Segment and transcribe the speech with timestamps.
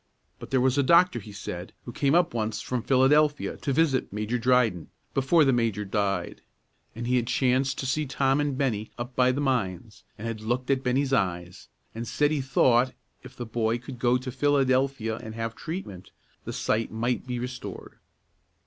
[0.39, 4.11] But there was a doctor, he said, who came up once from Philadelphia to visit
[4.11, 6.41] Major Dryden, before the major died;
[6.95, 10.41] and he had chanced to see Tom and Bennie up by the mines, and had
[10.41, 15.17] looked at Bennie's eyes, and said he thought, if the boy could go to Philadelphia
[15.17, 16.09] and have treatment,
[16.45, 17.99] that sight might be restored.